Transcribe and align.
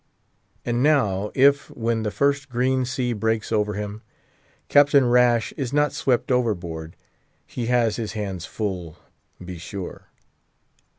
An 0.65 0.81
now, 0.81 1.29
if, 1.35 1.69
when 1.69 2.01
the 2.01 2.09
first 2.09 2.49
green 2.49 2.85
sea 2.85 3.13
breaks 3.13 3.51
over 3.51 3.75
him, 3.75 4.01
Captain 4.67 5.05
Rash 5.07 5.51
is 5.57 5.71
not 5.71 5.93
swept 5.93 6.31
overboard, 6.31 6.95
he 7.45 7.67
has 7.67 7.97
his 7.97 8.13
hands 8.13 8.43
full 8.47 8.97
be 9.45 9.59
sure. 9.59 10.07